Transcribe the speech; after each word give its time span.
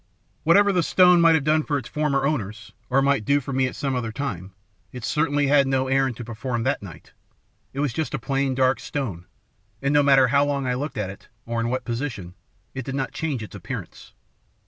"Whatever 0.41 0.73
the 0.73 0.81
stone 0.81 1.21
might 1.21 1.35
have 1.35 1.43
done 1.43 1.61
for 1.61 1.77
its 1.77 1.87
former 1.87 2.25
owners, 2.25 2.73
or 2.89 3.03
might 3.03 3.23
do 3.23 3.39
for 3.39 3.53
me 3.53 3.67
at 3.67 3.75
some 3.75 3.93
other 3.93 4.11
time, 4.11 4.51
it 4.91 5.03
certainly 5.03 5.45
had 5.45 5.67
no 5.67 5.87
errand 5.89 6.17
to 6.17 6.23
perform 6.25 6.63
that 6.63 6.81
night. 6.81 7.11
It 7.71 7.81
was 7.81 7.93
just 7.93 8.15
a 8.15 8.17
plain, 8.17 8.55
dark 8.55 8.79
stone, 8.79 9.27
and 9.79 9.93
no 9.93 10.01
matter 10.01 10.29
how 10.29 10.43
long 10.43 10.65
I 10.65 10.73
looked 10.73 10.97
at 10.97 11.11
it, 11.11 11.27
or 11.45 11.59
in 11.59 11.69
what 11.69 11.85
position, 11.85 12.33
it 12.73 12.83
did 12.83 12.95
not 12.95 13.11
change 13.13 13.43
its 13.43 13.53
appearance. 13.53 14.13